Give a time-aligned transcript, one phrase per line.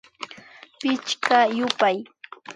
[0.79, 1.97] Pichka yupay